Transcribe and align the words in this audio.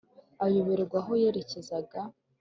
ayoberwa 0.45 0.95
aho 1.01 1.11
yerekezaga. 1.21 1.99